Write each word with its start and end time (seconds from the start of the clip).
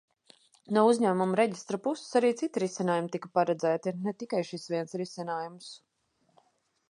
No 0.75 0.83
Uzņēmumu 0.91 1.35
reģistra 1.39 1.77
puses 1.87 2.17
arī 2.19 2.31
citi 2.39 2.63
risinājumi 2.63 3.13
tika 3.15 3.31
paredzēti, 3.39 3.93
ne 4.07 4.13
tikai 4.23 4.41
šis 4.53 4.67
viens 4.75 4.99
risinājums. 5.03 5.71